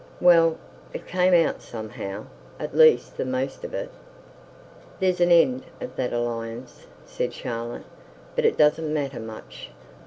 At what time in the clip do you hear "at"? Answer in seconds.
2.59-2.75